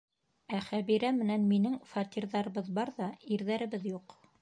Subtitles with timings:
[0.59, 4.23] Ә Хәбирә менән минең фатирҙарыбыҙ бар ҙа, ирҙәребеҙ юҡ.